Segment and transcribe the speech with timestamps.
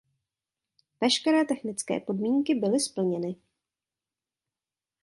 [1.01, 3.35] Veškeré technické podmínky byly splněny.